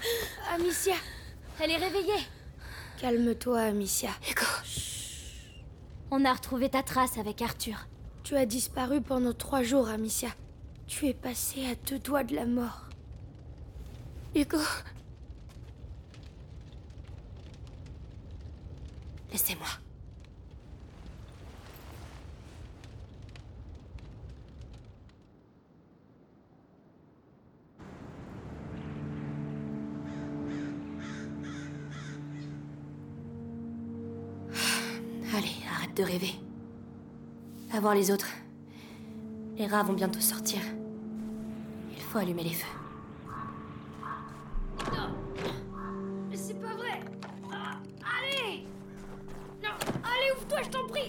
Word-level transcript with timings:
Amicia 0.54 0.94
Elle 1.60 1.70
est 1.70 1.76
réveillée 1.76 2.26
Calme-toi, 2.98 3.60
Amicia. 3.60 4.10
Hugo 4.28 4.46
On 6.10 6.24
a 6.24 6.32
retrouvé 6.32 6.70
ta 6.70 6.82
trace 6.82 7.18
avec 7.18 7.42
Arthur. 7.42 7.86
Tu 8.24 8.36
as 8.36 8.46
disparu 8.46 9.02
pendant 9.02 9.34
trois 9.34 9.62
jours, 9.62 9.88
Amicia. 9.88 10.30
Tu 10.86 11.06
es 11.06 11.14
passé 11.14 11.66
à 11.66 11.74
deux 11.88 11.98
doigts 11.98 12.24
de 12.24 12.34
la 12.34 12.46
mort. 12.46 12.88
Hugo 14.34 14.58
Laissez-moi. 19.30 19.66
De 35.96 36.02
rêver. 36.02 36.34
Va 37.72 37.80
voir 37.80 37.94
les 37.94 38.10
autres. 38.10 38.28
Les 39.56 39.66
rats 39.66 39.82
vont 39.82 39.94
bientôt 39.94 40.20
sortir. 40.20 40.60
Il 41.96 42.02
faut 42.02 42.18
allumer 42.18 42.44
les 42.44 42.52
feux. 42.52 42.66
Mais 46.30 46.36
c'est 46.36 46.60
pas 46.60 46.74
vrai 46.74 47.00
Ah, 47.50 47.78
Allez 48.18 48.66
Non 49.62 49.70
Allez, 50.04 50.32
ouvre-toi, 50.36 50.58
je 50.64 50.68
t'en 50.68 50.86
prie 50.86 51.08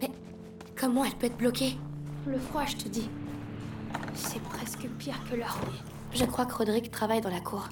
Mais 0.00 0.10
comment 0.74 1.04
elle 1.04 1.14
peut 1.16 1.26
être 1.26 1.36
bloquée? 1.36 1.76
Le 2.26 2.38
froid, 2.38 2.64
je 2.64 2.76
te 2.76 2.88
dis. 2.88 3.08
C'est 4.14 4.42
presque 4.42 4.88
pire 4.98 5.18
que 5.30 5.36
la 5.36 5.46
rouille. 5.48 5.80
Je 6.14 6.24
crois 6.24 6.46
que 6.46 6.54
Roderick 6.54 6.90
travaille 6.90 7.20
dans 7.20 7.30
la 7.30 7.40
cour. 7.40 7.68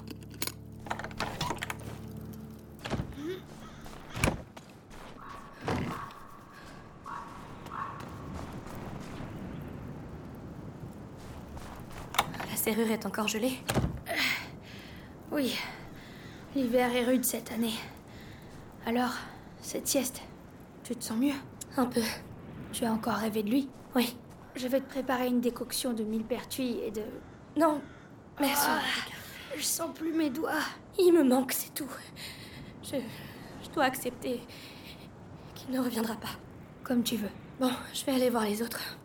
Serrure 12.67 12.91
est 12.91 13.05
encore 13.05 13.29
gelée. 13.29 13.57
Oui. 15.31 15.57
L'hiver 16.53 16.93
est 16.93 17.05
rude 17.05 17.23
cette 17.23 17.53
année. 17.53 17.75
Alors, 18.85 19.13
cette 19.61 19.87
sieste, 19.87 20.21
tu 20.83 20.93
te 20.93 21.01
sens 21.01 21.17
mieux? 21.17 21.35
Un 21.77 21.85
peu. 21.85 22.01
Tu 22.73 22.83
as 22.83 22.91
encore 22.91 23.13
rêvé 23.13 23.41
de 23.41 23.49
lui? 23.49 23.69
Oui. 23.95 24.17
Je 24.55 24.67
vais 24.67 24.81
te 24.81 24.89
préparer 24.89 25.27
une 25.27 25.39
décoction 25.39 25.93
de 25.93 26.03
millepertuis 26.03 26.79
et 26.83 26.91
de... 26.91 27.03
Non. 27.55 27.81
Merci. 28.37 28.67
Ah, 28.67 28.81
je 29.55 29.63
sens 29.63 29.95
plus 29.95 30.11
mes 30.11 30.29
doigts. 30.29 30.59
Il 30.99 31.13
me 31.13 31.23
manque, 31.23 31.53
c'est 31.53 31.73
tout. 31.73 31.89
Je, 32.83 32.97
je 33.63 33.69
dois 33.69 33.85
accepter 33.85 34.41
qu'il 35.55 35.71
ne 35.71 35.79
reviendra 35.79 36.15
pas. 36.15 36.35
Comme 36.83 37.01
tu 37.01 37.15
veux. 37.15 37.31
Bon, 37.61 37.71
je 37.93 38.03
vais 38.03 38.11
aller 38.11 38.29
voir 38.29 38.43
les 38.43 38.61
autres. 38.61 38.97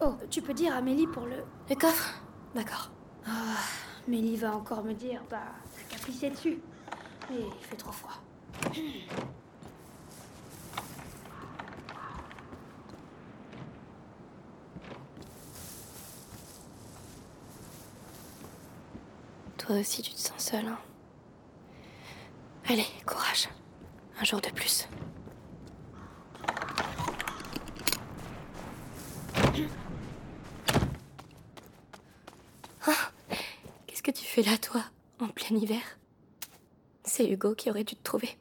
Oh, 0.00 0.14
tu 0.30 0.40
peux 0.40 0.54
dire 0.54 0.74
à 0.74 0.80
Mélie 0.80 1.06
pour 1.06 1.26
le... 1.26 1.44
Le 1.68 1.74
coffre? 1.74 2.14
D'accord. 2.54 2.90
Ah, 3.26 3.56
Mélie 4.08 4.36
va 4.36 4.54
encore 4.54 4.82
me 4.84 4.92
dire, 4.94 5.22
bah, 5.30 5.38
t'as 5.88 5.96
qu'à 5.96 6.04
pisser 6.04 6.30
dessus. 6.30 6.58
Mais 7.30 7.36
il 7.40 7.64
fait 7.66 7.76
trop 7.76 7.92
froid. 7.92 8.20
Toi 19.58 19.76
aussi, 19.76 20.02
tu 20.02 20.12
te 20.12 20.18
sens 20.18 20.42
seule, 20.42 20.66
hein 20.66 20.78
Allez, 22.68 22.86
courage. 23.06 23.48
Un 24.20 24.24
jour 24.24 24.40
de 24.40 24.50
plus. 24.50 24.88
Ah, 32.86 33.10
Qu'est-ce 34.30 34.36
que 34.36 34.42
tu 34.42 34.44
fais 34.44 34.50
là, 34.50 34.58
toi, 34.58 34.84
en 35.18 35.28
plein 35.28 35.56
hiver 35.56 35.82
C'est 37.04 37.28
Hugo 37.28 37.54
qui 37.54 37.70
aurait 37.70 37.84
dû 37.84 37.96
te 37.96 38.02
trouver. 38.02 38.38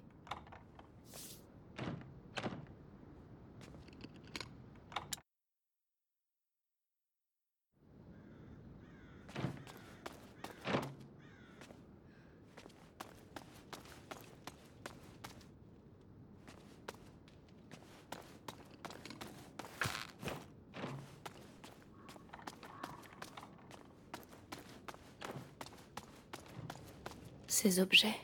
Objets, 27.77 28.15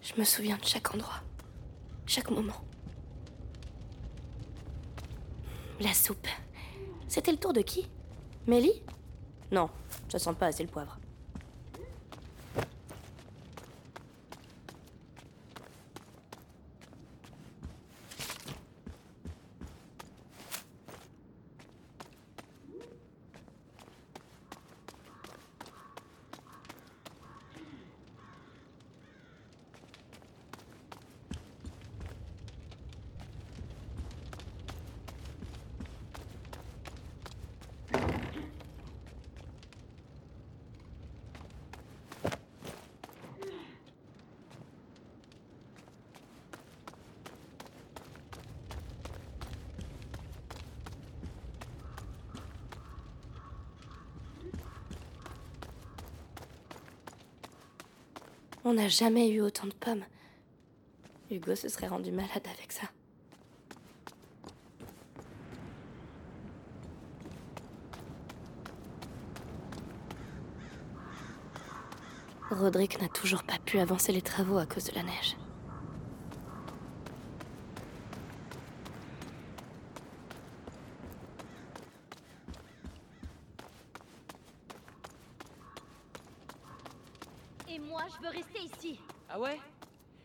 je 0.00 0.12
me 0.16 0.24
souviens 0.24 0.56
de 0.56 0.64
chaque 0.64 0.94
endroit, 0.94 1.20
chaque 2.06 2.30
moment. 2.30 2.62
La 5.80 5.92
soupe. 5.92 6.28
C'était 7.08 7.32
le 7.32 7.38
tour 7.38 7.52
de 7.52 7.60
qui? 7.60 7.88
Mélie? 8.46 8.82
Non, 9.50 9.68
ça 10.08 10.20
sent 10.20 10.34
pas 10.38 10.46
assez 10.46 10.62
le 10.62 10.68
poivre. 10.68 10.96
On 58.64 58.72
n'a 58.72 58.88
jamais 58.88 59.28
eu 59.28 59.40
autant 59.42 59.66
de 59.66 59.74
pommes. 59.74 60.04
Hugo 61.30 61.54
se 61.54 61.68
serait 61.68 61.88
rendu 61.88 62.10
malade 62.10 62.46
avec 62.58 62.72
ça. 62.72 62.88
Roderick 72.50 73.00
n'a 73.00 73.08
toujours 73.08 73.42
pas 73.42 73.58
pu 73.58 73.78
avancer 73.78 74.12
les 74.12 74.22
travaux 74.22 74.58
à 74.58 74.66
cause 74.66 74.84
de 74.84 74.94
la 74.94 75.02
neige. 75.02 75.36
Et 87.68 87.78
moi, 87.80 88.02
je 88.14 88.22
veux 88.22 88.32
rester 88.32 88.60
ici. 88.60 89.00
Ah 89.28 89.40
ouais 89.40 89.58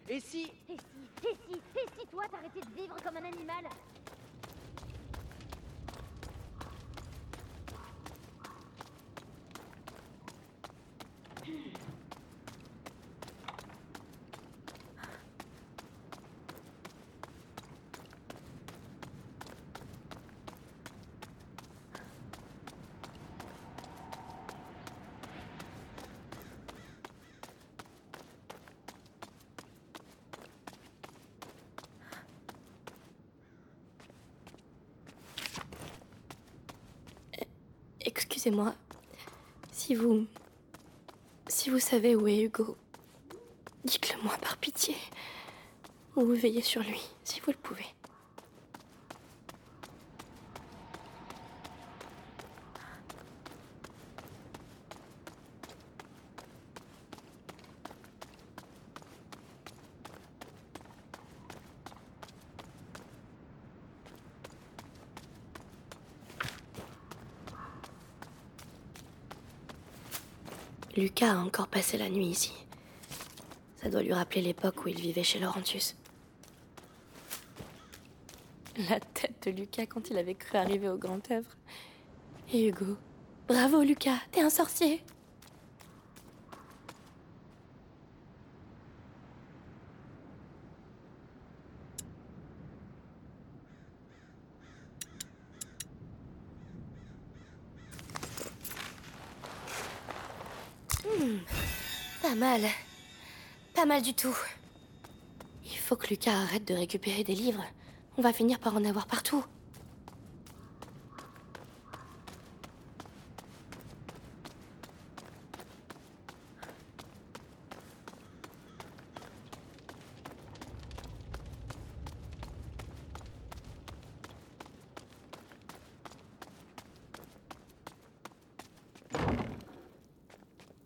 Et 0.07 0.19
si 0.19 0.51
Et 0.69 0.77
si, 0.77 1.27
et 1.27 1.35
si, 1.47 1.53
et 1.53 1.99
si 1.99 2.07
toi 2.11 2.25
t'arrêtais 2.29 2.59
de 2.59 2.75
vivre 2.79 2.95
comme 3.03 3.17
un 3.17 3.25
animal 3.25 3.65
Excusez-moi. 38.39 38.73
Si 39.73 39.95
vous. 39.95 40.25
Si 41.49 41.69
vous 41.69 41.79
savez 41.79 42.15
où 42.15 42.25
est 42.25 42.43
Hugo, 42.43 42.77
dites-le 43.83 44.23
moi 44.23 44.37
par 44.41 44.55
pitié. 44.55 44.95
Ou 46.15 46.23
veillez 46.23 46.61
sur 46.61 46.81
lui, 46.81 47.01
si 47.25 47.41
vous 47.41 47.51
le 47.51 47.57
pouvez. 47.57 47.87
Lucas 71.19 71.33
a 71.33 71.43
encore 71.43 71.67
passé 71.67 71.97
la 71.97 72.09
nuit 72.09 72.27
ici. 72.27 72.53
Ça 73.81 73.89
doit 73.89 74.01
lui 74.01 74.13
rappeler 74.13 74.41
l'époque 74.41 74.85
où 74.85 74.87
il 74.87 74.97
vivait 74.97 75.23
chez 75.23 75.37
Laurentius. 75.37 75.97
La 78.89 79.01
tête 79.01 79.45
de 79.45 79.51
Lucas 79.51 79.85
quand 79.85 80.09
il 80.09 80.17
avait 80.17 80.35
cru 80.35 80.57
arriver 80.57 80.87
au 80.87 80.95
grand 80.97 81.29
œuvre. 81.29 81.49
Et 82.53 82.69
Hugo. 82.69 82.95
Bravo 83.49 83.81
Lucas, 83.81 84.19
t'es 84.31 84.39
un 84.39 84.49
sorcier. 84.49 85.03
Hmm, 101.19 101.37
pas 102.21 102.27
mal. 102.39 102.61
Pas 103.75 103.85
mal 103.85 104.01
du 104.01 104.13
tout. 104.13 104.35
Il 105.65 105.77
faut 105.77 105.95
que 105.97 106.07
Lucas 106.07 106.31
arrête 106.31 106.65
de 106.65 106.73
récupérer 106.73 107.23
des 107.23 107.35
livres. 107.35 107.65
On 108.17 108.21
va 108.21 108.33
finir 108.33 108.59
par 108.59 108.75
en 108.75 108.85
avoir 108.85 109.07
partout. 109.07 109.43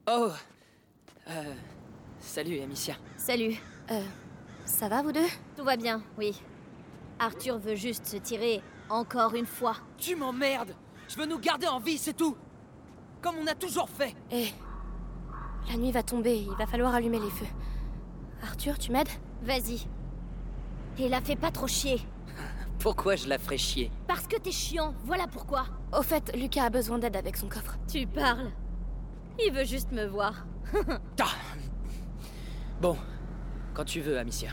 Oh 0.07 0.31
Euh. 1.29 1.53
Salut, 2.53 2.65
Amicia. 2.65 2.95
Salut. 3.17 3.55
Euh, 3.89 4.03
ça 4.63 4.88
va 4.88 5.01
vous 5.01 5.11
deux? 5.11 5.25
Tout 5.57 5.63
va 5.63 5.75
bien, 5.75 6.03
oui. 6.19 6.39
Arthur 7.17 7.57
veut 7.57 7.73
juste 7.73 8.05
se 8.05 8.17
tirer 8.17 8.61
encore 8.91 9.33
une 9.33 9.47
fois. 9.47 9.75
Tu 9.97 10.15
m'emmerdes 10.15 10.75
Je 11.07 11.17
veux 11.17 11.25
nous 11.25 11.39
garder 11.39 11.65
en 11.65 11.79
vie, 11.79 11.97
c'est 11.97 12.13
tout 12.13 12.38
Comme 13.23 13.38
on 13.41 13.47
a 13.47 13.55
toujours 13.55 13.89
fait 13.89 14.15
Eh, 14.31 14.50
la 15.67 15.77
nuit 15.77 15.91
va 15.91 16.03
tomber, 16.03 16.45
il 16.47 16.55
va 16.55 16.67
falloir 16.67 16.94
allumer 16.94 17.17
les 17.17 17.31
feux. 17.31 17.47
Arthur, 18.44 18.77
tu 18.77 18.91
m'aides? 18.91 19.09
Vas-y. 19.41 19.88
Et 21.00 21.09
la 21.09 21.21
fais 21.21 21.35
pas 21.35 21.50
trop 21.50 21.67
chier. 21.67 22.01
Pourquoi 22.77 23.15
je 23.15 23.27
la 23.27 23.39
ferais 23.39 23.57
chier? 23.57 23.89
Parce 24.07 24.27
que 24.27 24.38
t'es 24.38 24.51
chiant, 24.51 24.94
voilà 25.05 25.25
pourquoi. 25.25 25.65
Au 25.91 26.03
fait, 26.03 26.31
Lucas 26.35 26.65
a 26.65 26.69
besoin 26.69 27.00
d'aide 27.00 27.15
avec 27.15 27.35
son 27.35 27.47
coffre. 27.50 27.79
Tu 27.91 28.05
parles. 28.05 28.51
Il 29.44 29.51
veut 29.51 29.65
juste 29.65 29.91
me 29.91 30.05
voir. 30.05 30.45
Bon, 32.83 32.97
quand 33.74 33.85
tu 33.85 34.01
veux, 34.01 34.18
Amicia. 34.18 34.50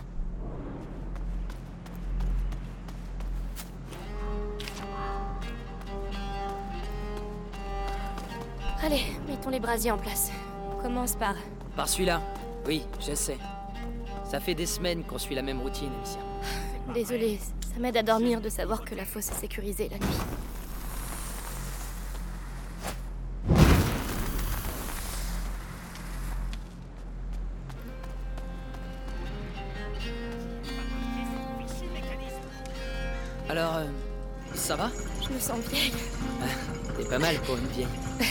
Allez, 8.84 9.02
mettons 9.26 9.50
les 9.50 9.58
brasiers 9.58 9.90
en 9.90 9.98
place. 9.98 10.30
On 10.72 10.80
commence 10.80 11.16
par... 11.16 11.34
Par 11.74 11.88
celui-là 11.88 12.22
Oui, 12.68 12.84
je 13.00 13.16
sais. 13.16 13.36
Ça 14.24 14.38
fait 14.38 14.54
des 14.54 14.66
semaines 14.66 15.02
qu'on 15.02 15.18
suit 15.18 15.34
la 15.34 15.42
même 15.42 15.60
routine, 15.60 15.90
Amicia. 15.96 16.20
Désolé, 16.94 17.40
ça 17.62 17.80
m'aide 17.80 17.96
à 17.96 18.04
dormir 18.04 18.40
de 18.40 18.48
savoir 18.48 18.84
que 18.84 18.94
la 18.94 19.06
fosse 19.06 19.28
est 19.32 19.40
sécurisée 19.40 19.88
la 19.88 19.98
nuit. 19.98 20.39
Sens 35.40 35.58
vieille. 35.70 35.92
T'es 36.96 37.04
pas 37.04 37.18
mal 37.18 37.36
pour 37.40 37.56
une 37.56 37.66
vieille. 37.68 37.86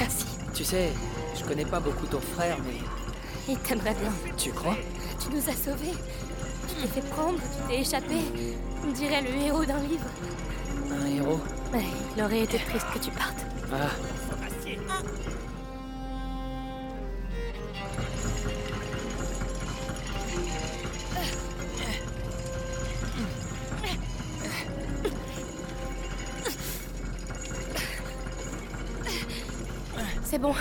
Merci. 0.00 0.26
Tu 0.54 0.64
sais, 0.64 0.90
je 1.38 1.44
connais 1.44 1.64
pas 1.64 1.80
beaucoup 1.80 2.06
ton 2.06 2.20
frère, 2.20 2.56
mais 2.64 2.74
Il 3.48 3.58
t'aimerait 3.58 3.94
bien. 3.94 4.12
tu 4.36 4.50
crois? 4.50 4.76
Tu 5.22 5.30
nous 5.34 5.48
as 5.48 5.56
sauvés. 5.56 5.94
Tu 6.68 6.74
t'es 6.82 6.88
fait 7.00 7.08
prendre, 7.08 7.38
tu 7.38 7.68
t'es 7.68 7.80
échappé. 7.80 8.16
On 8.86 8.92
dirait 8.92 9.22
le 9.22 9.30
héros 9.46 9.64
d'un 9.64 9.80
livre. 9.80 10.06
Un 10.92 11.06
héros? 11.06 11.40
Ouais, 11.72 11.84
il 12.16 12.22
aurait 12.22 12.40
été 12.40 12.58
triste 12.58 12.86
que 12.94 12.98
tu 12.98 13.10
partes. 13.10 13.44
Ah, 13.72 13.88
bon. 30.40 30.54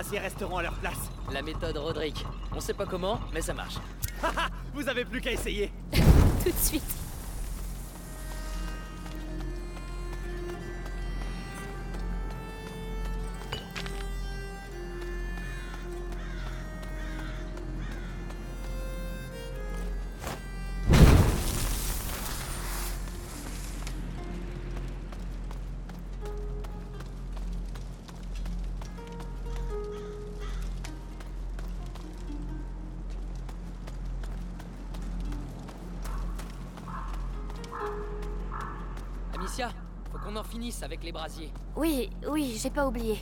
Brasiers 0.00 0.18
resteront 0.18 0.56
à 0.56 0.62
leur 0.62 0.72
place. 0.74 1.10
la 1.30 1.42
méthode 1.42 1.76
Roderick. 1.76 2.24
On 2.56 2.60
sait 2.60 2.72
pas 2.72 2.86
comment, 2.86 3.20
mais 3.34 3.42
ça 3.42 3.52
marche. 3.52 3.76
Vous 4.74 4.88
avez 4.88 5.04
plus 5.04 5.20
qu'à 5.20 5.32
essayer 5.32 5.70
Tout 5.92 6.50
de 6.50 6.56
suite. 6.56 6.82
Qu'on 40.30 40.36
en 40.36 40.44
finisse 40.44 40.82
avec 40.82 41.02
les 41.02 41.12
brasiers. 41.12 41.50
Oui, 41.76 42.10
oui, 42.28 42.58
j'ai 42.60 42.70
pas 42.70 42.86
oublié. 42.86 43.18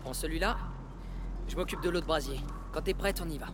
Prends 0.00 0.12
celui-là. 0.12 0.56
Je 1.48 1.56
m'occupe 1.56 1.80
de 1.82 1.90
l'autre 1.90 2.06
brasier. 2.06 2.40
Quand 2.72 2.82
t'es 2.82 2.94
prête, 2.94 3.22
on 3.24 3.28
y 3.28 3.38
va. 3.38 3.46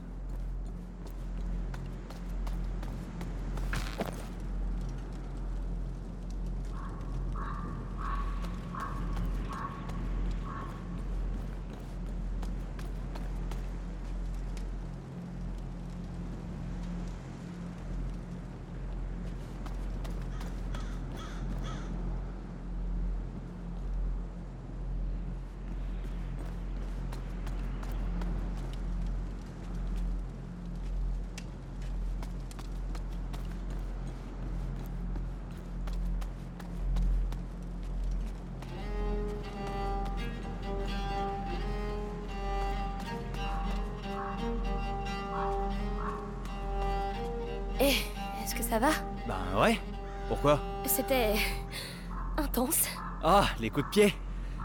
Coups 53.77 53.89
de 53.89 53.91
pied. 53.91 54.15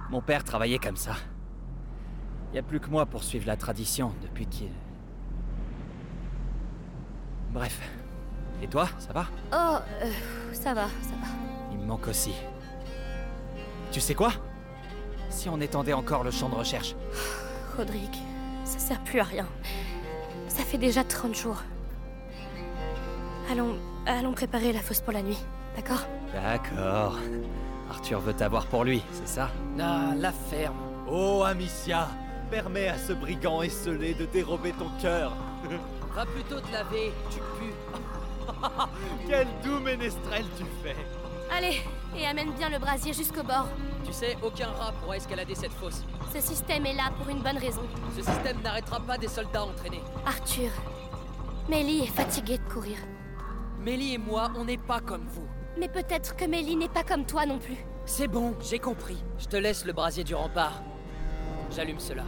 Mon 0.09 0.21
père 0.21 0.45
travaillait 0.45 0.79
comme 0.79 0.95
ça. 0.95 1.17
Y 2.53 2.59
a 2.59 2.61
plus 2.61 2.79
que 2.79 2.89
moi 2.89 3.05
pour 3.05 3.25
suivre 3.25 3.45
la 3.45 3.57
tradition 3.57 4.13
depuis 4.21 4.45
qu'il... 4.45 4.69
Bref. 7.51 7.77
Et 8.61 8.67
toi, 8.69 8.87
ça 8.99 9.11
va? 9.11 9.25
Oh, 9.51 9.79
euh, 10.01 10.11
ça 10.53 10.73
va, 10.73 10.85
ça 11.01 11.15
va. 11.19 11.27
Il 11.73 11.79
me 11.79 11.83
manque 11.83 12.07
aussi. 12.07 12.31
Tu 13.91 13.99
sais 13.99 14.15
quoi? 14.15 14.31
Si 15.29 15.49
on 15.49 15.59
étendait 15.59 15.91
encore 15.91 16.23
le 16.23 16.31
champ 16.31 16.47
de 16.47 16.55
recherche. 16.55 16.95
Rodrigue, 17.75 18.15
ça 18.63 18.79
sert 18.79 19.03
plus 19.03 19.19
à 19.19 19.25
rien. 19.25 19.47
Ça 20.47 20.63
fait 20.63 20.77
déjà 20.77 21.03
30 21.03 21.35
jours. 21.35 21.61
Allons, 23.51 23.75
allons 24.05 24.31
préparer 24.31 24.71
la 24.71 24.79
fosse 24.79 25.01
pour 25.01 25.11
la 25.11 25.21
nuit, 25.21 25.39
d'accord? 25.75 26.07
D'accord. 26.33 27.17
Arthur 27.91 28.21
veut 28.21 28.33
t'avoir 28.33 28.67
pour 28.67 28.85
lui, 28.85 29.03
c'est 29.11 29.27
ça? 29.27 29.49
Ah, 29.77 30.13
la 30.17 30.31
ferme. 30.31 30.77
Oh, 31.09 31.43
Amicia, 31.45 32.07
permets 32.49 32.87
à 32.87 32.97
ce 32.97 33.11
brigand 33.11 33.63
esselé 33.63 34.13
de 34.13 34.25
dérober 34.25 34.71
ton 34.71 34.87
cœur. 35.01 35.33
Va 36.15 36.25
plutôt 36.25 36.61
te 36.61 36.71
laver, 36.71 37.11
tu 37.29 37.39
pues. 37.59 37.73
Quel 39.27 39.45
doux 39.61 39.81
ménestrel 39.81 40.45
tu 40.57 40.63
fais. 40.81 40.95
Allez, 41.53 41.81
et 42.17 42.25
amène 42.25 42.51
bien 42.53 42.69
le 42.69 42.79
brasier 42.79 43.11
jusqu'au 43.11 43.43
bord. 43.43 43.67
Tu 44.05 44.13
sais, 44.13 44.37
aucun 44.41 44.69
rat 44.69 44.93
pourra 45.01 45.17
escalader 45.17 45.55
cette 45.55 45.73
fosse. 45.73 46.05
Ce 46.33 46.39
système 46.39 46.85
est 46.85 46.95
là 46.95 47.11
pour 47.17 47.27
une 47.27 47.41
bonne 47.41 47.57
raison. 47.57 47.83
Ce 48.15 48.21
système 48.23 48.61
n'arrêtera 48.61 49.01
pas 49.01 49.17
des 49.17 49.27
soldats 49.27 49.65
entraînés. 49.65 50.03
Arthur, 50.25 50.71
Mélie 51.67 52.03
est 52.03 52.15
fatiguée 52.15 52.57
de 52.57 52.73
courir. 52.73 52.95
Mélie 53.81 54.13
et 54.13 54.17
moi, 54.17 54.49
on 54.55 54.63
n'est 54.63 54.77
pas 54.77 55.01
comme 55.01 55.27
vous. 55.27 55.47
Mais 55.77 55.87
peut-être 55.87 56.35
que 56.35 56.45
Mélie 56.45 56.75
n'est 56.75 56.89
pas 56.89 57.03
comme 57.03 57.25
toi 57.25 57.45
non 57.45 57.57
plus. 57.57 57.77
C'est 58.05 58.27
bon, 58.27 58.55
j'ai 58.61 58.77
compris. 58.77 59.17
Je 59.39 59.47
te 59.47 59.55
laisse 59.55 59.85
le 59.85 59.93
brasier 59.93 60.23
du 60.23 60.35
rempart. 60.35 60.83
J'allume 61.71 61.99
cela. 61.99 62.23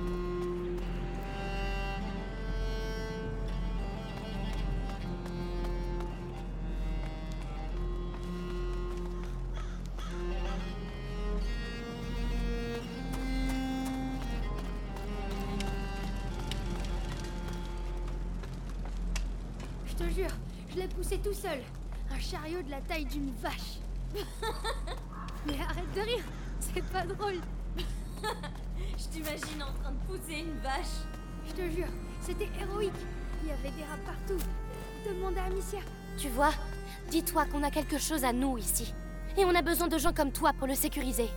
Je 19.86 19.94
te 19.96 20.10
jure, 20.10 20.28
je 20.72 20.80
l'ai 20.80 20.88
poussé 20.88 21.20
tout 21.20 21.34
seul. 21.34 21.60
Chariot 22.34 22.64
de 22.64 22.72
la 22.72 22.82
taille 22.82 23.06
d'une 23.06 23.32
vache. 23.44 23.78
Mais 25.46 25.54
arrête 25.54 25.94
de 25.96 26.02
rire, 26.02 26.24
c'est 26.60 26.84
pas 26.86 27.06
drôle. 27.06 27.40
Je 28.98 29.04
t'imagine 29.12 29.62
en 29.62 29.72
train 29.82 29.92
de 29.92 30.00
pousser 30.08 30.40
une 30.40 30.58
vache. 30.64 31.06
Je 31.48 31.54
te 31.54 31.70
jure, 31.70 31.90
c'était 32.22 32.50
héroïque. 32.60 32.92
Il 33.44 33.50
y 33.50 33.52
avait 33.52 33.70
des 33.70 33.84
rats 33.84 34.00
partout. 34.04 34.44
Demande 35.08 35.38
à 35.38 35.44
Amicia. 35.44 35.82
Tu 36.18 36.30
vois 36.30 36.54
Dis-toi 37.12 37.46
qu'on 37.46 37.62
a 37.62 37.70
quelque 37.70 38.00
chose 38.00 38.24
à 38.24 38.34
nous 38.34 38.58
ici. 38.58 38.92
Et 39.38 39.46
on 39.46 39.54
a 39.54 39.62
besoin 39.62 39.88
de 39.88 40.00
gens 40.00 40.14
comme 40.14 40.32
toi 40.32 40.54
pour 40.54 40.66
le 40.66 40.74
sécuriser. 40.74 41.30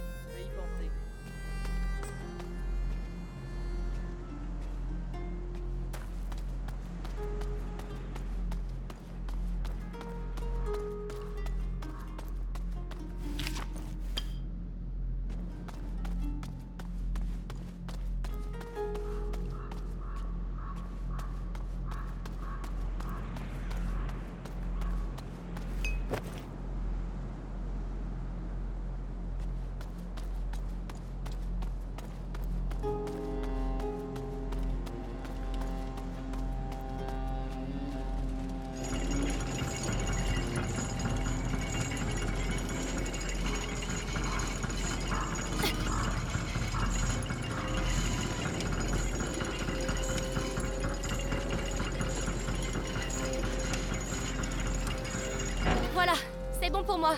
C'est 56.67 56.73
bon 56.73 56.83
pour 56.83 56.99
moi. 56.99 57.15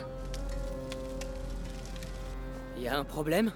Y 2.76 2.86
a 2.86 2.98
un 2.98 3.04
problème? 3.04 3.50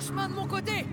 Un 0.00 0.02
chemin 0.02 0.28
de 0.30 0.34
mon 0.34 0.46
côté 0.46 0.86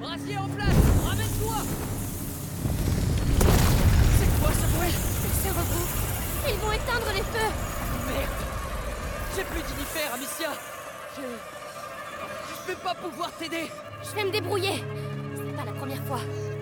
Brasier 0.00 0.38
en 0.38 0.48
place 0.48 0.68
Ramène-toi 1.04 1.56
C'est 4.18 4.40
quoi 4.40 4.50
ce 4.50 4.76
bruit 4.76 4.94
Ils 5.22 5.48
se 5.48 5.48
regroupent. 5.48 6.48
Ils 6.48 6.56
vont 6.56 6.72
éteindre 6.72 7.12
les 7.14 7.22
feux. 7.22 7.52
Merde 8.08 8.30
J'ai 9.36 9.44
plus 9.44 9.62
d'unifère, 9.62 10.14
Amicia 10.14 10.50
Je... 11.16 11.22
Je 11.22 12.72
vais 12.72 12.78
pas 12.82 12.94
pouvoir 12.94 13.30
t'aider 13.38 13.70
Je 14.02 14.14
vais 14.16 14.24
me 14.24 14.32
débrouiller. 14.32 14.82
Première 15.86 16.04
fois. 16.04 16.55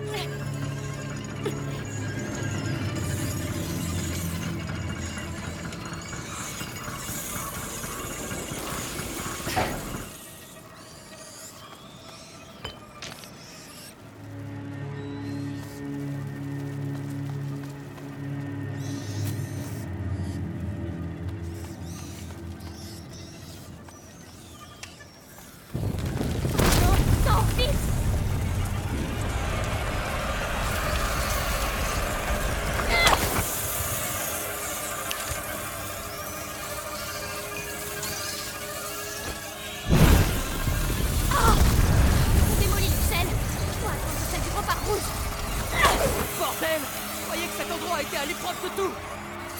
Je 46.81 47.25
croyais 47.25 47.47
que 47.47 47.57
cet 47.57 47.71
endroit 47.71 48.01
était 48.01 48.17
à 48.17 48.25
l'épreuve 48.25 48.55
de 48.63 48.69
tout. 48.75 48.93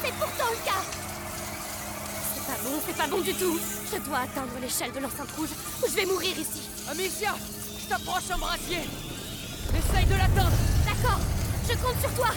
C'est 0.03 0.13
pourtant 0.13 0.49
le 0.51 0.65
cas 0.65 0.83
C'est 2.33 2.45
pas 2.45 2.59
bon, 2.63 2.81
c'est 2.85 2.97
pas 2.97 3.07
bon 3.07 3.21
du 3.21 3.33
tout. 3.33 3.59
Je 3.91 3.97
dois 3.99 4.19
atteindre 4.19 4.51
l'échelle 4.61 4.91
de 4.91 4.99
l'enceinte 4.99 5.31
rouge 5.37 5.49
ou 5.81 5.87
je 5.89 5.95
vais 5.95 6.05
mourir 6.05 6.37
ici. 6.37 6.61
Amicia 6.89 7.35
Je 7.79 7.85
t'approche 7.87 8.29
un 8.31 8.37
brassier 8.37 8.81
Essaye 9.69 10.05
de 10.05 10.15
l'atteindre. 10.15 10.57
D'accord, 10.85 11.19
je 11.67 11.75
compte 11.75 11.99
sur 12.01 12.13
toi 12.13 12.29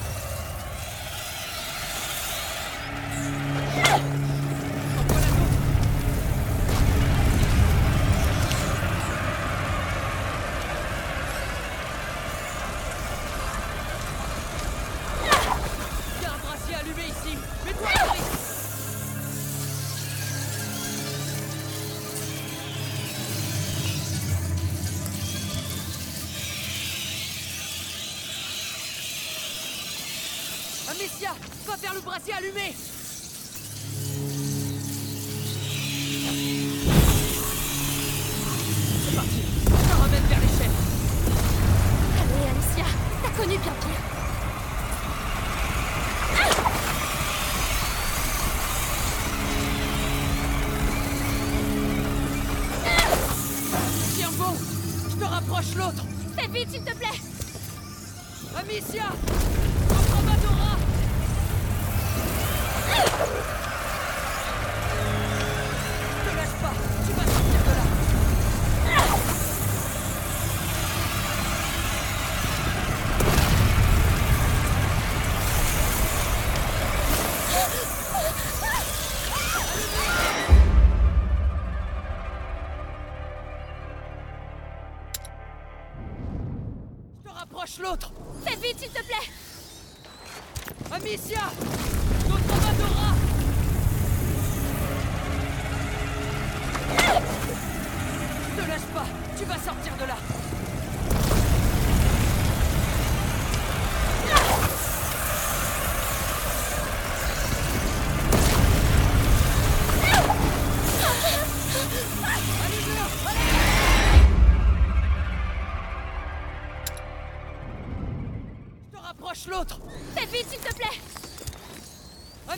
Je 55.19 55.25
te 55.25 55.29
rapproche 55.29 55.75
l'autre. 55.75 56.05
Fais 56.37 56.47
vite, 56.47 56.71
s'il 56.71 56.83
te 56.83 56.95
plaît. 56.95 57.09
Amicia 58.57 59.07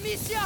Amicia 0.01 0.40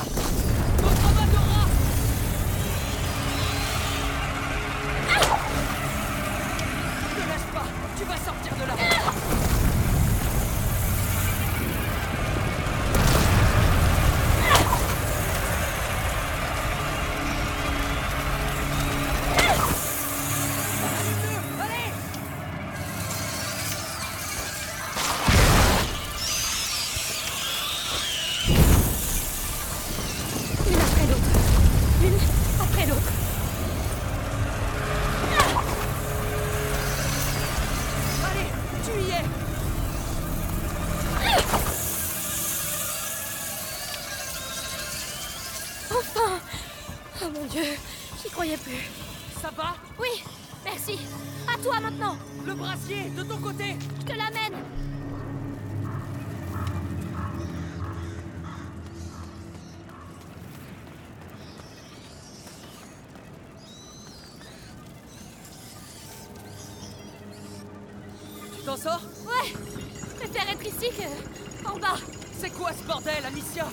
C'est 72.40 72.50
quoi 72.50 72.70
ce 72.72 72.82
bordel, 72.86 73.24
Amicia? 73.26 73.66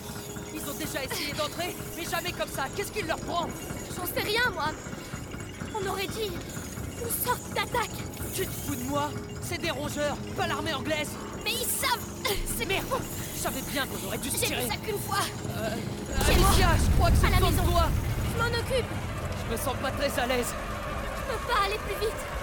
Ils 0.54 0.62
ont 0.70 0.74
déjà 0.78 1.04
essayé 1.04 1.34
d'entrer, 1.34 1.76
mais 1.98 2.04
jamais 2.06 2.32
comme 2.32 2.50
ça. 2.50 2.66
Qu'est-ce 2.76 2.92
qu'il 2.92 3.08
leur 3.08 3.20
prend 3.20 3.48
J'en 3.96 4.06
sais 4.06 4.22
rien, 4.22 4.50
moi. 4.54 4.72
On 5.74 5.88
aurait 5.90 6.08
dit 6.08 6.32
une 7.02 7.26
sorte 7.26 7.42
d'attaque. 7.54 7.92
Tu 8.34 8.46
te 8.46 8.52
fous 8.52 8.76
de 8.76 8.84
moi? 8.84 9.10
C'est 9.42 9.60
des 9.60 9.72
rongeurs, 9.72 10.16
pas 10.38 10.48
l'armée 10.48 10.74
anglaise 10.74 11.10
Mais 11.44 11.52
ils 11.52 11.66
savent. 11.66 12.00
C'est 12.58 12.66
Merde 12.66 12.86
Je 13.36 13.40
savais 13.42 13.62
bien 13.72 13.86
qu'on 13.88 14.08
aurait 14.08 14.18
dû 14.18 14.30
se 14.30 14.38
J'ai 14.38 14.46
tirer 14.48 14.64
vu 14.64 14.68
ça 14.70 14.78
qu'une 14.78 15.00
fois. 15.00 15.20
Euh, 15.58 15.76
moi. 16.16 16.26
Alicia, 16.28 16.70
je 16.78 16.98
crois 16.98 17.12
que 17.12 17.18
c'est 17.18 17.30
la 17.30 17.40
sans 17.40 17.52
maison. 17.52 17.64
toi 17.64 17.90
Je 18.34 18.42
m'en 18.42 18.50
occupe. 18.60 18.86
Je 19.48 19.52
me 19.52 19.58
sens 19.58 19.76
pas 19.82 19.92
très 19.92 20.22
à 20.22 20.28
l'aise. 20.28 20.48
Je 20.48 21.34
peux 21.34 21.48
pas 21.54 21.66
aller 21.66 21.80
plus 21.88 22.06
vite. 22.06 22.41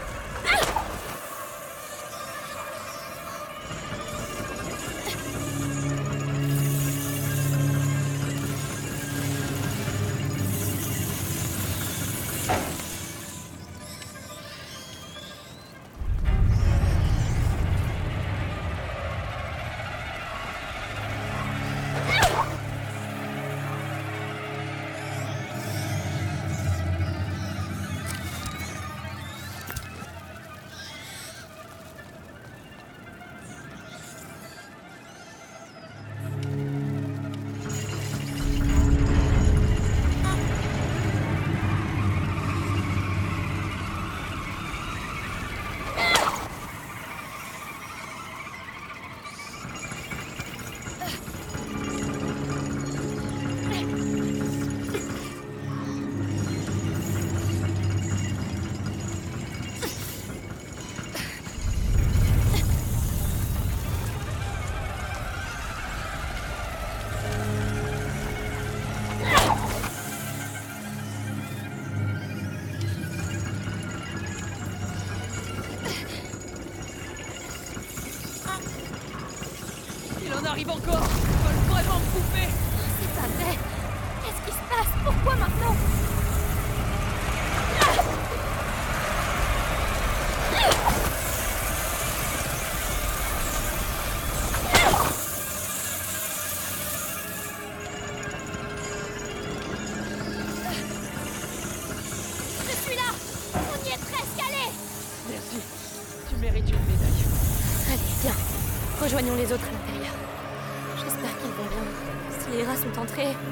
Arrive 80.58 80.70
encore 80.70 81.17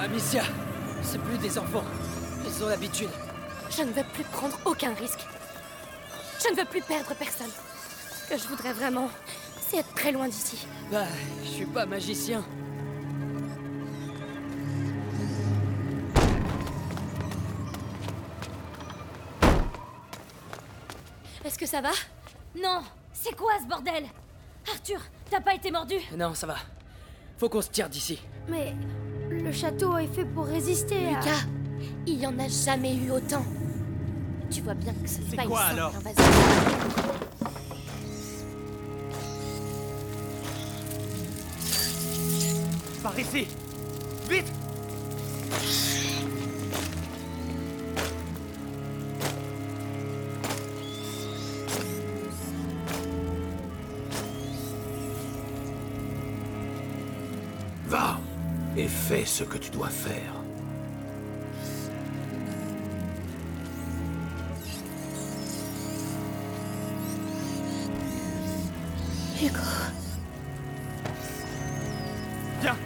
Amicia, 0.07 0.45
c'est 1.03 1.21
plus 1.21 1.37
des 1.39 1.59
enfants. 1.59 1.83
Ils 2.47 2.63
ont 2.63 2.69
l'habitude. 2.69 3.09
je 3.69 3.83
ne 3.83 3.91
veux 3.91 4.05
plus 4.15 4.23
prendre 4.23 4.57
aucun 4.65 4.95
risque. 4.95 5.19
Je 6.41 6.53
ne 6.53 6.57
veux 6.57 6.65
plus 6.65 6.81
perdre 6.81 7.13
personne. 7.17 7.51
Ce 7.51 8.29
que 8.31 8.39
je 8.41 8.47
voudrais 8.47 8.73
vraiment, 8.73 9.11
c'est 9.59 9.79
être 9.79 9.93
très 9.95 10.13
loin 10.13 10.29
d'ici. 10.29 10.65
Bah, 10.93 11.07
je 11.43 11.49
suis 11.49 11.67
pas 11.67 11.87
magicien. 11.87 12.45
Est-ce 21.45 21.59
que 21.59 21.67
ça 21.67 21.81
va? 21.81 21.91
Non 22.57 22.81
C'est 23.13 23.35
quoi 23.35 23.55
ce 23.61 23.67
bordel? 23.67 24.05
Arthur, 24.71 25.01
t'as 25.29 25.41
pas 25.41 25.55
été 25.55 25.73
mordu? 25.73 25.97
Non, 26.17 26.33
ça 26.33 26.47
va. 26.47 26.59
Faut 27.39 27.49
qu'on 27.49 27.61
se 27.61 27.71
tire 27.71 27.89
d'ici. 27.89 28.21
Mais 28.49 28.73
le 29.43 29.53
château 29.53 29.97
est 29.99 30.09
fait 30.09 30.25
pour 30.25 30.47
résister 30.47 30.97
à... 31.07 31.11
Lucas, 31.11 31.47
il 32.07 32.21
y 32.21 32.27
en 32.27 32.39
a 32.39 32.49
jamais 32.49 32.95
eu 32.97 33.11
autant. 33.11 33.45
Tu 34.51 34.63
vois 34.63 34.75
bien 34.75 34.93
que 34.93 35.09
ce 35.09 35.21
n'est 35.21 35.37
pas 35.37 35.45
quoi, 35.45 35.61
une 35.61 35.67
simple 35.67 35.79
alors 35.79 35.95
invasion. 35.97 36.25
Par 43.03 43.19
ici 43.19 43.47
Vite 44.29 44.53
fais 59.09 59.25
ce 59.25 59.45
que 59.45 59.57
tu 59.59 59.71
dois 59.71 59.89
faire. 59.89 60.33
Hugo, 69.41 69.59
Viens 72.63 72.77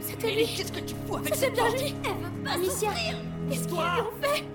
c'était 0.00 0.34
lui. 0.34 0.46
Qu'est-ce 0.46 0.72
que 0.72 0.80
tu 0.80 0.94
fous 1.06 1.16
avec 1.16 1.34
cette 1.34 1.52
bien 1.52 1.64
porte 1.64 1.82
lui. 1.82 1.94
Amicia 2.46 2.90
Qu'est-ce 3.50 3.68
qu'ils 3.68 3.74
ont 3.74 4.22
fait 4.22 4.53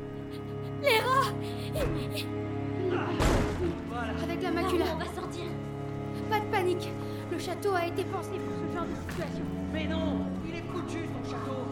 château 7.50 7.74
a 7.74 7.88
été 7.88 8.04
pensé 8.04 8.30
pour 8.30 8.54
ce 8.56 8.76
genre 8.76 8.86
de 8.86 8.96
situation. 9.10 9.44
Mais 9.74 9.88
non 9.88 10.26
Il 10.48 10.56
est 10.56 10.64
foutu, 10.72 11.08
ton 11.08 11.30
château 11.30 11.66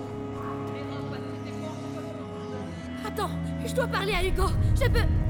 Attends, 3.06 3.30
je 3.66 3.74
dois 3.74 3.88
parler 3.88 4.14
à 4.14 4.26
Hugo. 4.26 4.48
Je 4.76 4.88
peux. 4.90 5.27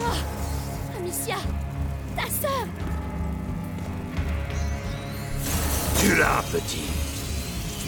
Moi 0.00 0.14
Amicia 0.96 1.36
Ta 2.16 2.22
sœur 2.24 2.66
Tu 6.00 6.16
l'as, 6.16 6.42
petit. 6.50 6.88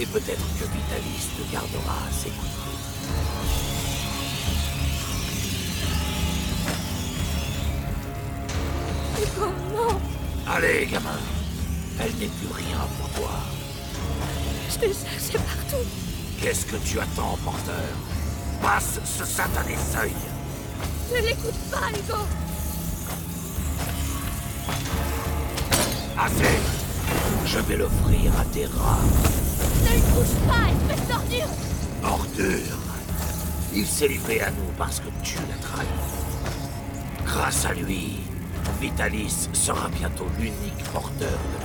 Et 0.01 0.07
peut-être 0.07 0.47
que 0.59 0.65
Vitalis 0.65 1.29
te 1.37 1.53
gardera 1.53 1.97
à 2.09 2.13
ses 2.13 2.31
côtés. 2.31 2.53
Hugo, 9.19 9.47
non 9.75 10.01
Allez, 10.51 10.87
gamin. 10.87 11.19
Elle 12.01 12.13
n'est 12.17 12.27
plus 12.27 12.53
rien 12.53 12.79
pour 12.99 13.09
toi. 13.11 13.31
Je 14.71 14.79
t'ai 14.79 14.87
cherché 14.89 15.33
partout 15.35 15.85
Qu'est-ce 16.41 16.67
que 16.67 16.77
tu 16.77 16.99
attends, 16.99 17.39
porteur? 17.45 17.75
Passe 18.61 19.01
ce 19.05 19.25
satané 19.25 19.77
seuil. 19.93 20.13
Ne 21.13 21.21
l'écoute 21.27 21.55
pas, 21.71 21.91
Hugo 21.91 22.23
Assez. 26.19 26.59
Je 27.45 27.59
vais 27.59 27.77
l'offrir 27.77 28.33
à 28.41 28.45
tes 28.47 28.65
rats. 28.65 28.99
Ne 29.85 29.95
le 29.95 30.01
touche 30.15 30.37
pas, 30.49 30.71
espèce 30.71 31.09
d'ordure 31.09 31.49
Ordure. 32.03 32.79
Il 33.75 33.87
s'est 33.87 34.09
livré 34.09 34.41
à 34.41 34.51
nous 34.51 34.73
parce 34.79 35.01
que 35.01 35.09
tu 35.23 35.37
l'as 35.37 35.67
trahi. 35.67 35.87
Grâce 37.27 37.67
à 37.67 37.75
lui, 37.75 38.21
Vitalis 38.81 39.49
sera 39.53 39.89
bientôt 39.89 40.27
l'unique 40.39 40.85
porteur 40.93 41.29
de 41.29 41.62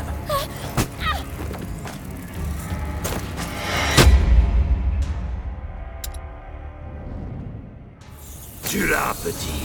petit. 9.27 9.61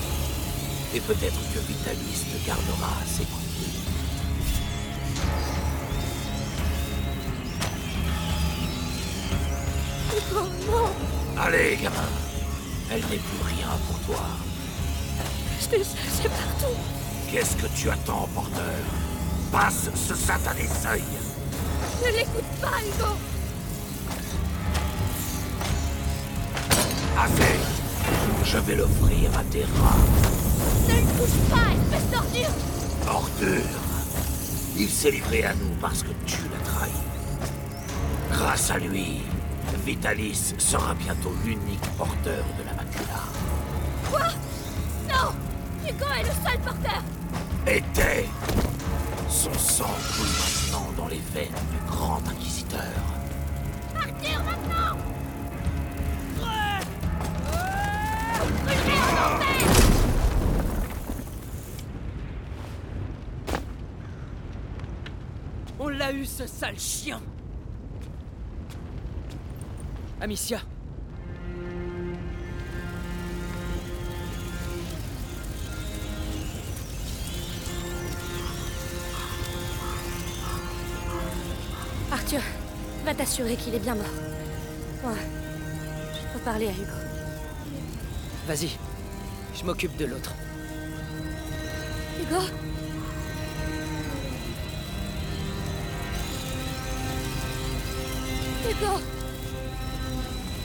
Et 0.94 1.00
peut-être 1.00 1.40
que 1.54 1.60
Vitalis 1.60 2.24
te 2.32 2.46
gardera 2.46 2.90
à 3.00 3.06
ses 3.06 3.24
côtés. 3.24 3.72
Hugo, 10.16 10.40
non 10.66 11.40
Allez, 11.40 11.78
gamin. 11.80 12.10
Elle 12.90 13.00
n'est 13.02 13.22
plus 13.28 13.42
rien 13.56 13.68
pour 13.86 13.98
toi. 14.00 14.24
Cherché 15.60 16.28
partout 16.28 16.76
Qu'est-ce 17.30 17.56
que 17.56 17.66
tu 17.74 17.88
attends, 17.88 18.28
porteur? 18.34 18.62
Passe 19.52 19.88
ce 19.94 20.14
satané 20.14 20.66
seuil. 20.82 21.04
Ne 22.04 22.10
l'écoute 22.16 22.52
pas, 22.60 22.78
Hugo 22.80 23.16
Assez. 27.16 27.81
Je 28.44 28.58
vais 28.58 28.74
l'offrir 28.76 29.30
à 29.38 29.42
tes 29.44 29.64
rats. 29.64 29.96
Ne 30.88 30.94
le 30.94 31.06
touche 31.18 31.38
pas, 31.50 31.72
espèce 31.72 32.10
d'ordure 32.10 32.50
Ordure. 33.08 33.80
Il 34.76 34.88
s'est 34.88 35.10
livré 35.10 35.44
à 35.44 35.54
nous 35.54 35.74
parce 35.80 36.02
que 36.02 36.10
tu 36.26 36.38
l'as 36.50 36.64
trahi. 36.64 36.90
Grâce 38.30 38.70
à 38.70 38.78
lui, 38.78 39.22
Vitalis 39.84 40.54
sera 40.58 40.94
bientôt 40.94 41.32
l'unique 41.44 41.86
porteur 41.98 42.44
de 42.58 42.64
la 42.64 42.72
macula. 42.74 43.22
Quoi? 44.10 44.26
Non 45.08 45.32
Hugo 45.86 46.04
est 46.18 46.22
le 46.22 46.30
seul 46.44 46.58
porteur 46.64 47.02
Était. 47.66 48.28
Son 49.28 49.52
sang 49.54 49.90
coule 50.16 50.26
maintenant 50.26 50.86
dans 50.96 51.08
les 51.08 51.20
veines 51.34 51.48
du 51.70 51.90
grand 51.90 52.20
inquisiteur. 52.28 52.61
ce 66.24 66.46
sale 66.46 66.78
chien 66.78 67.20
Amicia 70.20 70.60
Arthur, 82.12 82.40
va 83.04 83.14
t'assurer 83.14 83.56
qu'il 83.56 83.74
est 83.74 83.78
bien 83.78 83.94
mort. 83.94 84.04
Moi, 85.02 85.14
je 86.12 86.32
peux 86.32 86.44
parler 86.44 86.66
à 86.66 86.70
Hugo. 86.70 86.92
Vas-y, 88.46 88.68
je 89.58 89.64
m'occupe 89.64 89.96
de 89.96 90.04
l'autre. 90.04 90.32
Hugo? 92.20 92.71
Hugo 98.68 99.00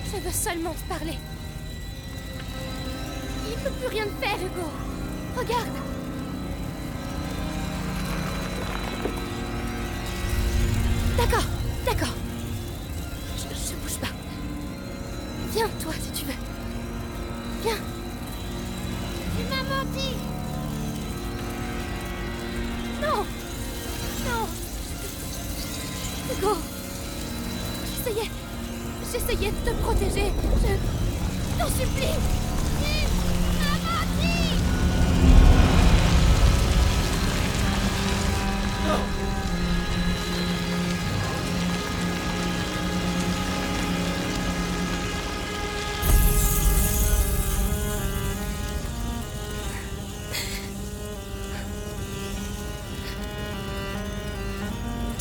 Je 0.06 0.18
veux 0.22 0.32
seulement 0.32 0.74
te 0.74 0.90
parler. 0.90 1.18
Il 3.46 3.52
ne 3.52 3.64
peut 3.64 3.76
plus 3.76 3.88
rien 3.88 4.06
te 4.06 4.26
faire, 4.26 4.38
Hugo. 4.38 4.70
Regarde 5.36 5.87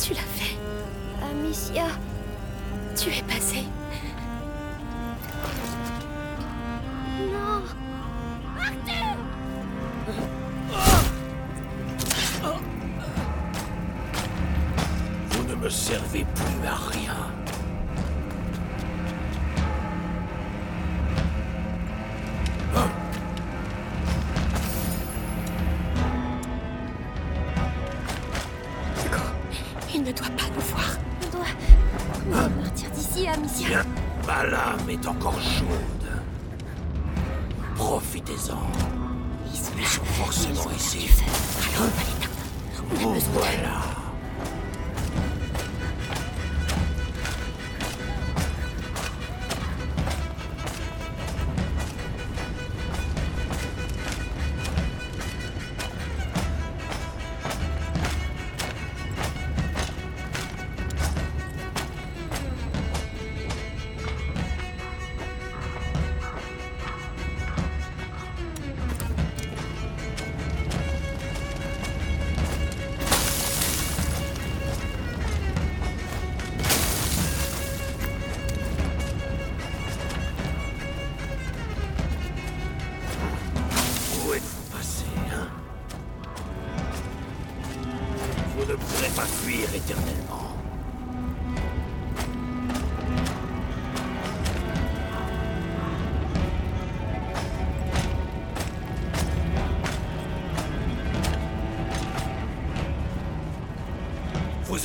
tu 0.07 0.13
l'as 0.13 0.21
fait 0.21 0.55
Amicia, 1.21 1.87
tu 2.95 3.09
es 3.09 3.21
passée. 3.23 3.65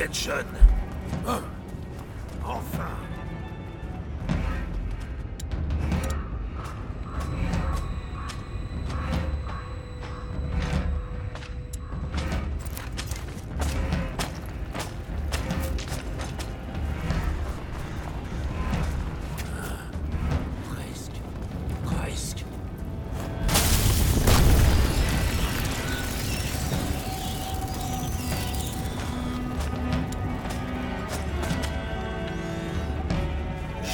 attention! 0.03 0.62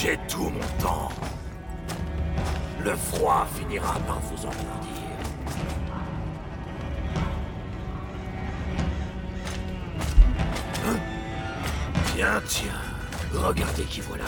J'ai 0.00 0.16
tout 0.28 0.44
mon 0.44 0.80
temps. 0.80 1.08
Le 2.84 2.94
froid 2.94 3.48
finira 3.52 3.98
par 4.06 4.20
vous 4.20 4.46
engourdir. 4.46 5.02
Hein 10.86 10.96
tiens, 12.14 12.40
tiens, 12.46 12.80
regardez 13.34 13.82
qui 13.82 14.00
voilà. 14.02 14.24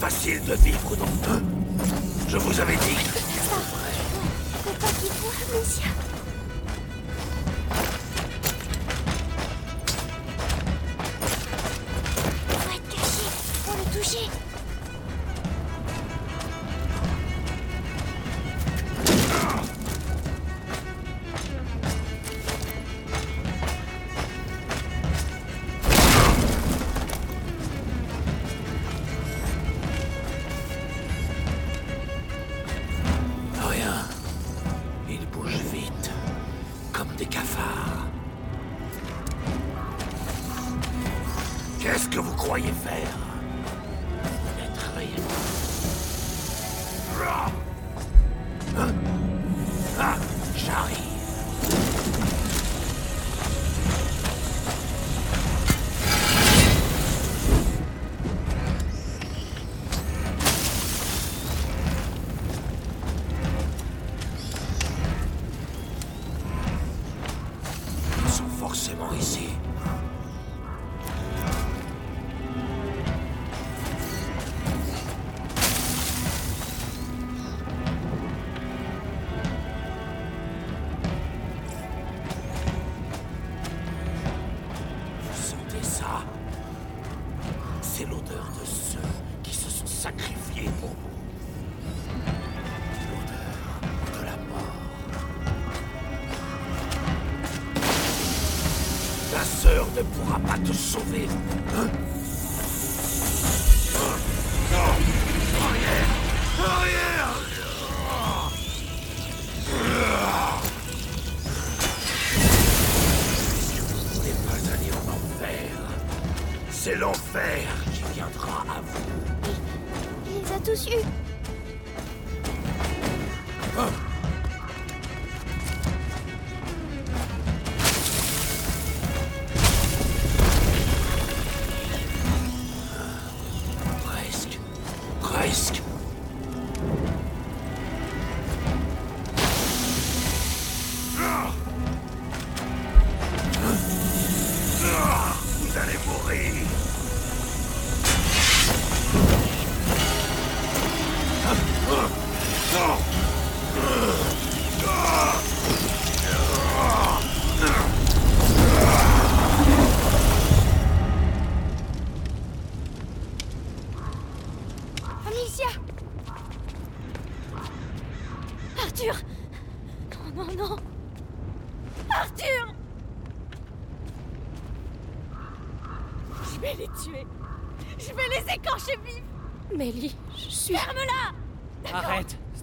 Facile 0.00 0.42
de 0.44 0.54
vivre 0.56 0.96
dans 0.96 1.06
deux. 1.06 1.42
Je 2.28 2.36
vous 2.36 2.60
avais 2.60 2.76
dit. 2.76 2.96
Faut 4.64 4.70
pas 4.70 4.92
qu'il 5.00 5.12
voit, 5.12 5.56
Amicia. 5.56 6.05
Forcément 68.86 69.12
ici. 69.18 69.55
Ne 100.46 100.72
pourra 100.72 101.86
pas 101.86 101.95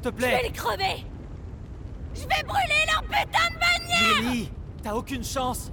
Je 0.04 0.10
vais 0.10 0.44
les 0.44 0.52
crever. 0.52 1.06
Je 2.14 2.22
vais 2.22 2.44
brûler 2.46 2.86
leur 2.92 3.04
putain 3.04 3.50
de 3.50 3.60
bannière. 3.60 4.22
Lily 4.32 4.52
T'as 4.84 4.94
aucune 4.94 5.24
chance. 5.24 5.72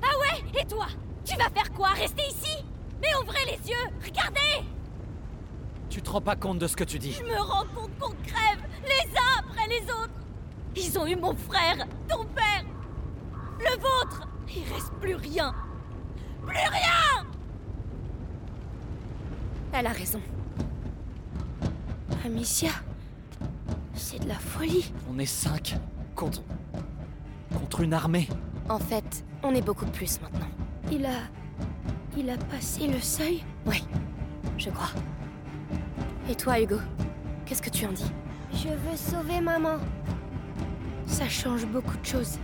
Ah 0.00 0.16
ouais 0.20 0.60
Et 0.60 0.64
toi 0.64 0.86
Tu 1.24 1.36
vas 1.36 1.50
faire 1.50 1.72
quoi? 1.72 1.88
Rester 1.88 2.22
ici? 2.28 2.64
Mais 3.02 3.08
ouvrez 3.22 3.44
les 3.46 3.68
yeux 3.68 3.76
Regardez. 4.04 4.64
Tu 5.90 6.00
te 6.02 6.10
rends 6.10 6.20
pas 6.20 6.36
compte 6.36 6.58
de 6.58 6.66
ce 6.66 6.76
que 6.76 6.84
tu 6.84 6.98
dis. 6.98 7.12
Je 7.12 7.24
me 7.24 7.40
rends 7.40 7.64
compte 7.74 7.90
qu'on 7.98 8.14
crève 8.26 8.62
les 8.84 9.10
uns 9.18 9.40
après 9.40 9.66
les 9.68 9.82
autres. 9.84 10.10
Ils 10.76 10.98
ont 10.98 11.06
eu 11.06 11.16
mon 11.16 11.34
frère, 11.34 11.86
ton 12.08 12.24
père, 12.26 12.64
le 13.58 13.80
vôtre. 13.80 14.28
Il 14.54 14.72
reste 14.72 14.92
plus 15.00 15.16
rien. 15.16 15.52
Plus 16.46 16.56
rien. 16.56 17.26
Elle 19.72 19.86
a 19.86 19.92
raison. 19.92 20.20
Amicia, 22.24 22.70
c'est 24.08 24.20
de 24.20 24.28
la 24.28 24.38
folie. 24.38 24.90
On 25.12 25.18
est 25.18 25.26
cinq 25.26 25.76
contre... 26.14 26.42
contre 27.52 27.80
une 27.82 27.92
armée. 27.92 28.26
En 28.70 28.78
fait, 28.78 29.22
on 29.42 29.54
est 29.54 29.60
beaucoup 29.60 29.84
plus 29.84 30.18
maintenant. 30.22 30.48
Il 30.90 31.04
a... 31.04 31.18
Il 32.16 32.30
a 32.30 32.38
passé 32.38 32.86
le 32.86 33.00
seuil? 33.00 33.44
Oui, 33.66 33.84
je 34.56 34.70
crois. 34.70 34.92
Et 36.30 36.34
toi, 36.34 36.58
Hugo 36.58 36.78
Qu'est-ce 37.44 37.60
que 37.60 37.68
tu 37.68 37.84
en 37.84 37.92
dis? 37.92 38.10
Je 38.54 38.68
veux 38.68 38.96
sauver 38.96 39.42
maman. 39.42 39.76
Ça 41.06 41.28
change 41.28 41.66
beaucoup 41.66 41.96
de 41.98 42.06
choses. 42.06 42.38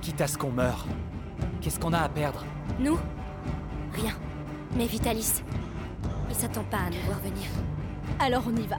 Quitte 0.00 0.20
à 0.20 0.28
ce 0.28 0.38
qu'on 0.38 0.52
meure. 0.52 0.86
Qu'est-ce 1.60 1.80
qu'on 1.80 1.92
a 1.92 2.02
à 2.02 2.08
perdre? 2.08 2.44
Nous? 2.78 2.98
Rien. 3.94 4.14
Mais 4.76 4.86
Vitalis, 4.86 5.42
il 6.28 6.36
s'attend 6.36 6.64
pas 6.64 6.78
à 6.78 6.90
nous 6.90 7.04
voir 7.04 7.18
venir. 7.18 7.48
Alors 8.20 8.44
on 8.46 8.54
y 8.54 8.66
va. 8.66 8.78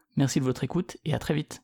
Merci 0.17 0.39
de 0.39 0.45
votre 0.45 0.63
écoute 0.63 0.97
et 1.05 1.13
à 1.13 1.19
très 1.19 1.33
vite. 1.33 1.61